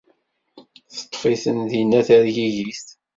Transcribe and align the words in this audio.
Teṭṭef-iten 0.93 1.59
dinna 1.71 2.01
tergigit. 2.07 2.85